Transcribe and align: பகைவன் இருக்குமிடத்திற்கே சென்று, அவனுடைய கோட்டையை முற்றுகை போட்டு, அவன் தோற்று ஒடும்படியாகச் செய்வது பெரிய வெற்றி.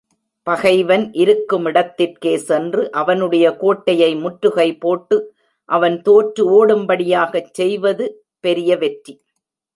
பகைவன் 0.47 1.03
இருக்குமிடத்திற்கே 1.13 2.35
சென்று, 2.35 2.91
அவனுடைய 2.91 3.55
கோட்டையை 3.55 4.15
முற்றுகை 4.15 4.77
போட்டு, 4.77 5.17
அவன் 5.69 6.01
தோற்று 6.01 6.43
ஒடும்படியாகச் 6.51 7.51
செய்வது 7.51 8.25
பெரிய 8.39 8.77
வெற்றி. 8.77 9.15